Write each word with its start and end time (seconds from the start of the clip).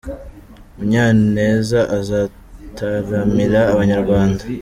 munyaneza 0.75 1.79
azataramira 1.97 3.59
Abanyarwanda 3.73 4.43